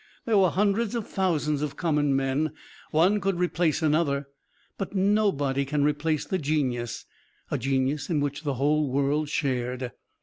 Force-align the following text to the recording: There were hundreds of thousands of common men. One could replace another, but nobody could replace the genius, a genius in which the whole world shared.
There 0.25 0.39
were 0.39 0.49
hundreds 0.49 0.95
of 0.95 1.07
thousands 1.07 1.61
of 1.61 1.75
common 1.75 2.15
men. 2.15 2.53
One 2.89 3.21
could 3.21 3.35
replace 3.37 3.83
another, 3.83 4.29
but 4.75 4.95
nobody 4.95 5.63
could 5.63 5.81
replace 5.81 6.25
the 6.25 6.39
genius, 6.39 7.05
a 7.51 7.59
genius 7.59 8.09
in 8.09 8.19
which 8.19 8.41
the 8.41 8.55
whole 8.55 8.89
world 8.89 9.29
shared. 9.29 9.91